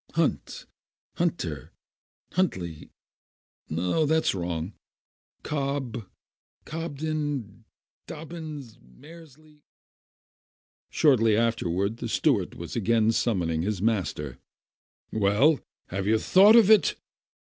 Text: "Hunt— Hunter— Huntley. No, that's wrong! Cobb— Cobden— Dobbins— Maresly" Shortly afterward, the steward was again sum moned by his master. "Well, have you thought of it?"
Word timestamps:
"Hunt— 0.15 0.65
Hunter— 1.17 1.73
Huntley. 2.31 2.89
No, 3.69 4.07
that's 4.07 4.33
wrong! 4.33 4.73
Cobb— 5.43 6.09
Cobden— 6.65 7.65
Dobbins— 8.07 8.77
Maresly" 8.99 9.61
Shortly 10.89 11.37
afterward, 11.37 11.97
the 11.97 12.09
steward 12.09 12.55
was 12.55 12.75
again 12.75 13.11
sum 13.11 13.41
moned 13.41 13.61
by 13.61 13.65
his 13.65 13.79
master. 13.79 14.39
"Well, 15.11 15.59
have 15.89 16.07
you 16.07 16.17
thought 16.17 16.55
of 16.55 16.71
it?" 16.71 16.95